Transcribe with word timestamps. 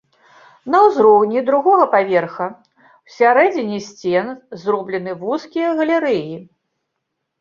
На 0.75 0.79
ўзроўні 0.85 1.43
другога 1.49 1.85
паверха 1.95 2.47
ў 2.47 3.15
сярэдзіне 3.17 3.77
сцен 3.91 4.33
зроблены 4.65 5.11
вузкія 5.25 5.69
галерэі. 5.83 6.35